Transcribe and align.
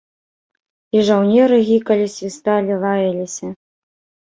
І 0.97 1.03
жаўнеры 1.09 1.59
гікалі, 1.69 2.07
свісталі, 2.15 2.81
лаяліся. 2.87 3.53